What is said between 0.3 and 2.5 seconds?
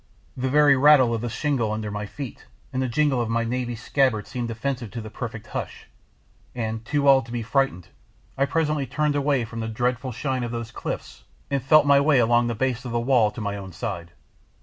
The very rattle of the shingle under my feet